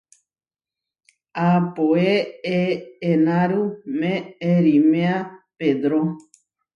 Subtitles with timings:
[1.43, 2.07] Aapóe
[2.57, 3.61] eʼenáru
[3.99, 5.15] meʼeriméa
[5.57, 6.01] Pedró.